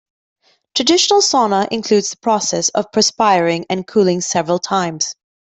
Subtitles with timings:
[0.73, 5.13] Traditional sauna includes the process of perspiring and cooling several times.